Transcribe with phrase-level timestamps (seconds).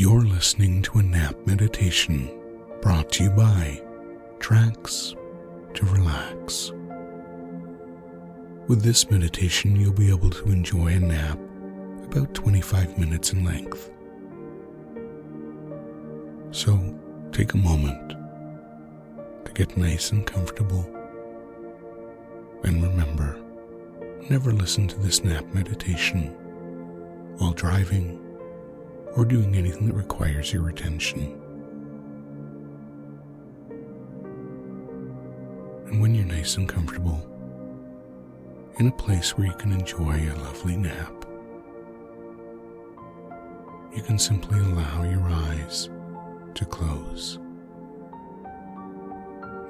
[0.00, 2.30] You're listening to a nap meditation
[2.80, 3.82] brought to you by
[4.38, 5.16] Tracks
[5.74, 6.70] to Relax.
[8.68, 11.36] With this meditation, you'll be able to enjoy a nap
[12.04, 13.90] about 25 minutes in length.
[16.52, 16.78] So
[17.32, 18.10] take a moment
[19.46, 20.88] to get nice and comfortable.
[22.62, 23.36] And remember,
[24.30, 26.28] never listen to this nap meditation
[27.38, 28.27] while driving
[29.16, 31.40] or doing anything that requires your attention.
[35.86, 37.24] And when you're nice and comfortable,
[38.78, 41.24] in a place where you can enjoy a lovely nap,
[43.94, 45.88] you can simply allow your eyes
[46.54, 47.38] to close.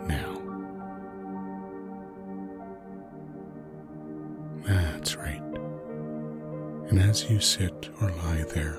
[0.07, 0.43] Now,
[4.67, 5.43] that's right.
[6.91, 8.79] And as you sit or lie there,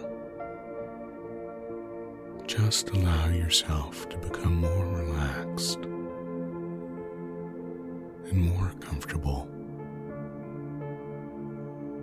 [2.65, 5.79] just allow yourself to become more relaxed
[8.25, 9.47] and more comfortable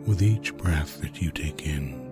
[0.07, 2.06] with each breath that you take in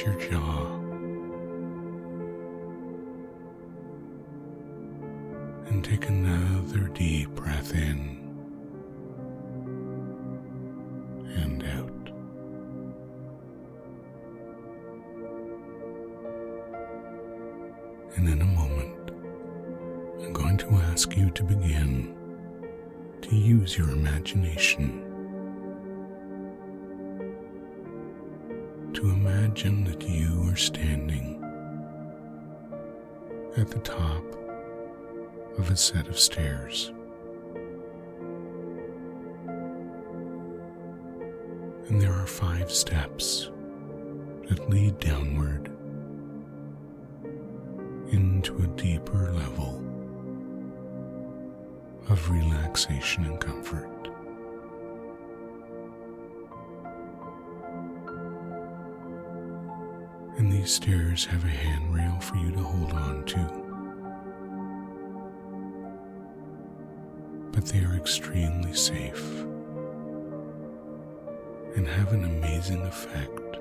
[0.00, 0.66] Your jaw.
[5.68, 8.18] And take another deep breath in
[11.36, 12.10] and out.
[18.16, 19.10] And in a moment,
[20.20, 22.16] I'm going to ask you to begin
[23.20, 25.11] to use your imagination
[29.52, 31.38] imagine that you are standing
[33.58, 34.24] at the top
[35.58, 36.90] of a set of stairs.
[41.88, 43.50] And there are five steps
[44.48, 45.66] that lead downward
[48.10, 49.84] into a deeper level
[52.08, 54.01] of relaxation and comfort.
[60.62, 63.36] These stairs have a handrail for you to hold on to.
[67.50, 69.40] But they are extremely safe
[71.74, 73.56] and have an amazing effect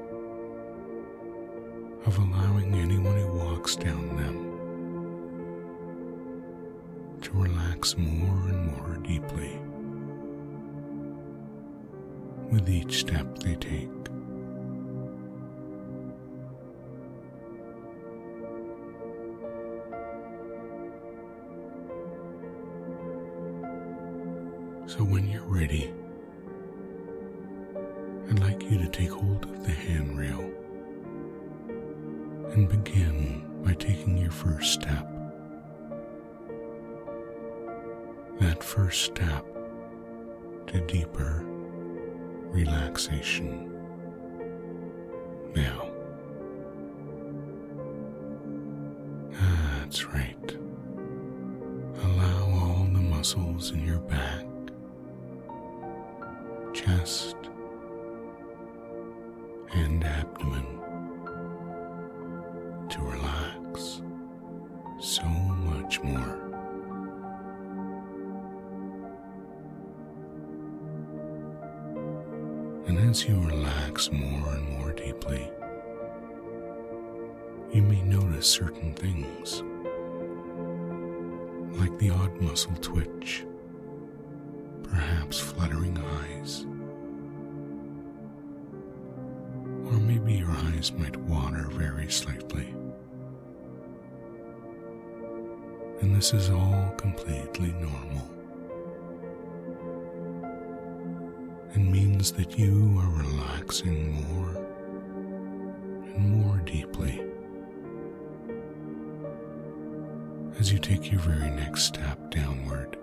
[2.05, 4.51] of allowing anyone who walks down them
[7.21, 9.59] to relax more and more deeply
[12.51, 14.10] with each step they take.
[65.01, 66.37] so much more.
[72.85, 75.49] And as you relax more and more deeply,
[77.73, 79.63] you may notice certain things,
[81.79, 83.43] like the odd muscle twitch,
[84.83, 86.67] perhaps fluttering eyes,
[89.87, 92.75] or maybe your eyes might water very slightly.
[96.01, 98.31] And this is all completely normal.
[101.73, 104.49] and means that you are relaxing more
[106.15, 107.21] and more deeply
[110.59, 112.97] as you take your very next step downward.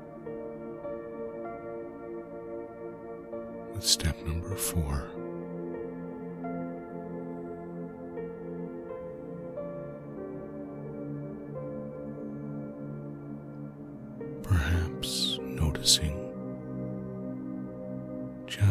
[3.75, 5.11] With step number four.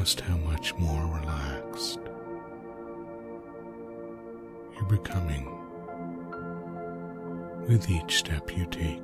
[0.07, 1.99] Just how much more relaxed
[4.73, 5.45] you're becoming
[7.67, 9.01] with each step you take.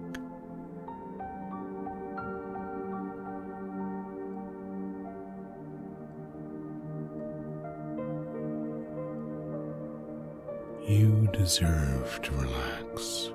[10.88, 13.33] You deserve to relax.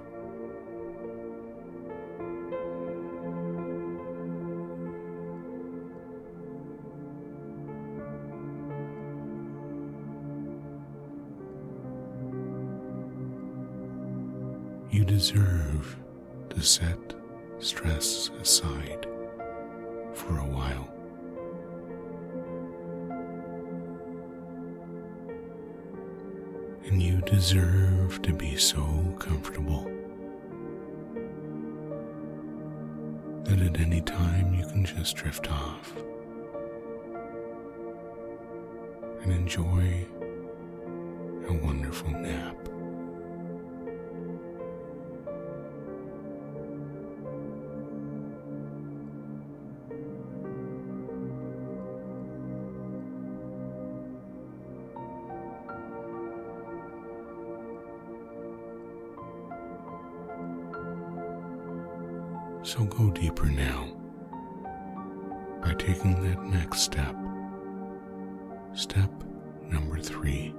[15.29, 15.97] Deserve
[16.49, 17.15] to set
[17.59, 19.07] stress aside
[20.15, 20.89] for a while.
[26.87, 28.83] And you deserve to be so
[29.19, 29.85] comfortable
[33.45, 35.95] that at any time you can just drift off
[39.23, 40.07] and enjoy
[62.69, 63.89] So go deeper now
[65.63, 67.17] by taking that next step.
[68.75, 69.11] Step
[69.71, 70.55] number three.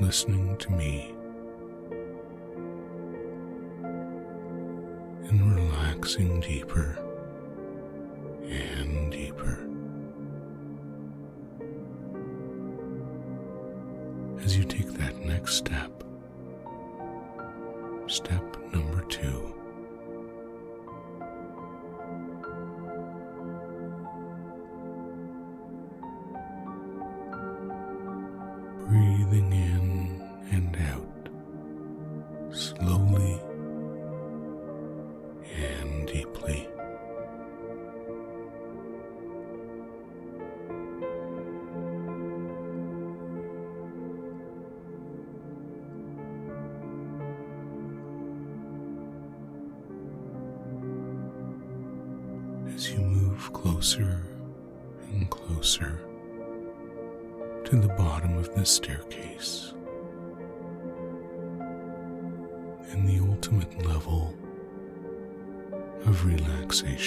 [0.00, 1.12] Listening to me
[5.28, 6.98] and relaxing deeper
[8.44, 9.58] and deeper.
[14.44, 16.04] As you take that next step,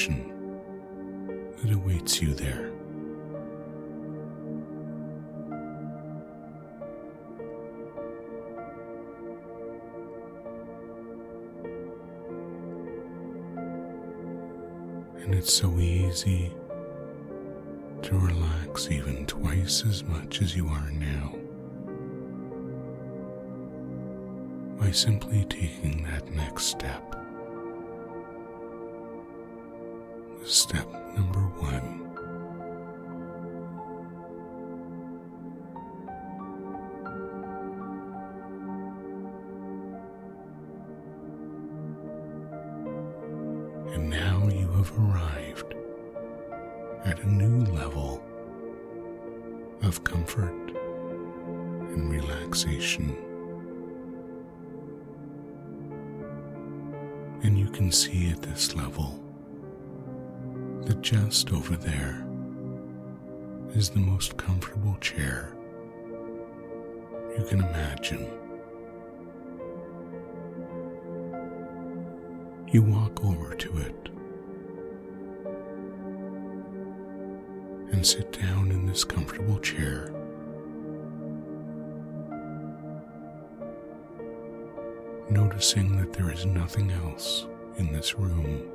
[0.07, 2.71] relaxation that awaits you there.
[15.23, 16.51] And it's so easy
[18.01, 21.35] to relax even twice as much as you are now
[24.79, 27.10] by simply taking that next step.
[30.51, 32.01] Step number one.
[43.93, 45.73] And now you have arrived
[47.05, 48.21] at a new level
[49.83, 50.51] of comfort
[51.93, 53.15] and relaxation.
[57.41, 59.17] And you can see at this level
[61.01, 62.23] just over there
[63.73, 65.51] is the most comfortable chair
[67.37, 68.27] you can imagine.
[72.71, 74.09] You walk over to it
[77.91, 80.13] and sit down in this comfortable chair.
[85.29, 88.69] Noticing that there is nothing else in this room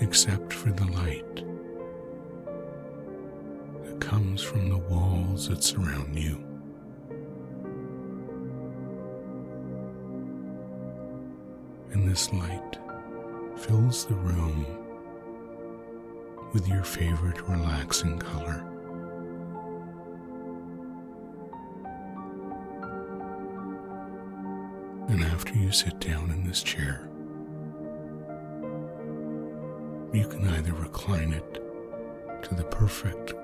[0.00, 1.36] except for the light
[3.84, 6.44] that comes from the walls that surround you.
[11.92, 12.78] And this light
[13.56, 14.66] fills the room
[16.52, 18.64] with your favorite relaxing color.
[25.08, 27.08] And after you sit down in this chair,
[30.12, 31.54] you can either recline it
[32.42, 33.34] to the perfect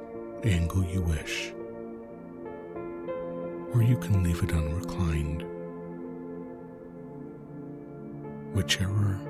[0.44, 1.52] angle you wish,
[3.72, 5.44] or you can leave it unreclined,
[8.54, 9.20] whichever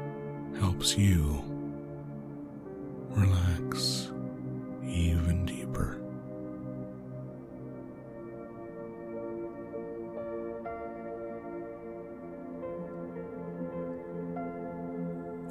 [0.61, 1.43] helps you
[3.11, 4.11] relax
[4.87, 6.01] even deeper.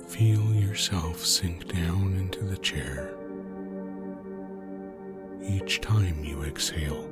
[0.08, 3.15] Feel yourself sink down into the chair
[5.48, 7.08] each time you exhale.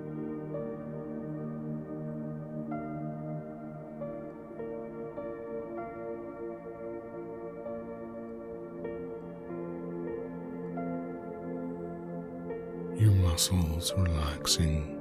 [12.98, 15.01] Your muscles relaxing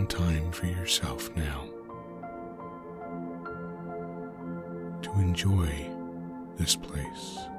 [0.00, 1.66] some time for yourself now.
[5.02, 5.68] to enjoy
[6.56, 7.49] this place.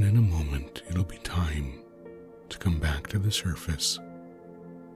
[0.00, 1.82] In a moment it'll be time
[2.48, 3.98] to come back to the surface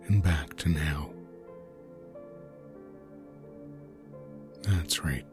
[0.07, 1.11] and back to now.
[4.62, 5.26] That's right.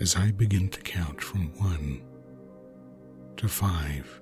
[0.00, 2.02] As I begin to count from one
[3.36, 4.20] to five,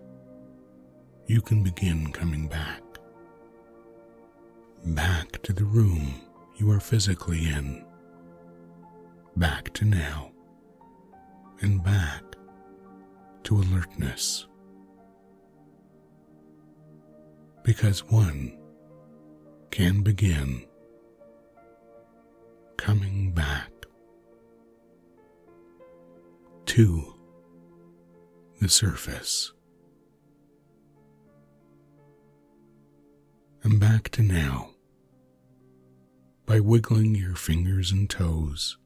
[1.26, 2.82] you can begin coming back.
[4.84, 6.20] Back to the room
[6.56, 7.84] you are physically in.
[9.36, 10.30] Back to now.
[11.60, 12.25] And back
[13.46, 14.44] to alertness.
[17.62, 18.58] Because one
[19.70, 20.66] can begin
[22.76, 23.70] coming back
[26.66, 27.14] to
[28.60, 29.52] the surface.
[33.62, 34.70] And back to now
[36.46, 38.76] by wiggling your fingers and toes,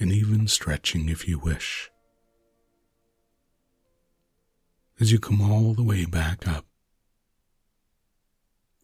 [0.00, 1.90] and even stretching if you wish.
[4.98, 6.64] As you come all the way back up,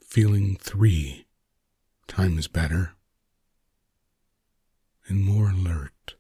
[0.05, 1.27] feeling three
[2.07, 2.93] times better
[5.09, 6.17] and more alert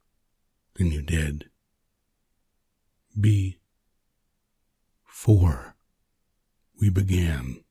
[0.74, 1.51] than you did.
[3.20, 3.59] B.
[5.05, 5.76] Four.
[6.80, 7.62] We began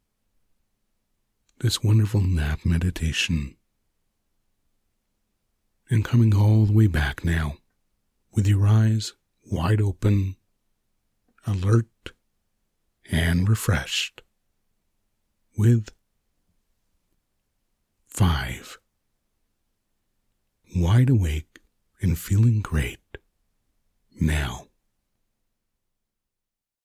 [1.60, 3.56] this wonderful nap meditation.
[5.90, 7.56] And coming all the way back now,
[8.32, 9.14] with your eyes
[9.44, 10.36] wide open,
[11.46, 11.88] alert,
[13.12, 14.22] and refreshed,
[15.58, 15.92] with
[18.08, 18.78] five.
[20.76, 21.60] Wide awake
[22.02, 23.18] and feeling great
[24.20, 24.71] now.